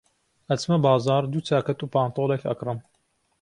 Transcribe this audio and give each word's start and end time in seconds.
ئەچمە 0.53 0.77
بازاڕ 0.85 1.23
دوو 1.31 1.45
چاکەت 1.47 1.79
و 1.81 1.91
پانتۆڵێک 1.93 2.43
ئەکڕم. 2.47 2.79